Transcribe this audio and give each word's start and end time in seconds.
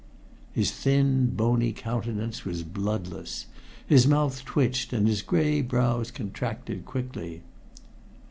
His 0.51 0.71
thin, 0.71 1.27
bony 1.35 1.73
countenance 1.73 2.43
was 2.43 2.63
bloodless, 2.63 3.45
his 3.85 4.07
mouth 4.07 4.43
twitched 4.43 4.93
and 4.93 5.07
his 5.07 5.21
gray 5.21 5.61
brows 5.61 6.09
contracted 6.09 6.85
quickly. 6.87 7.43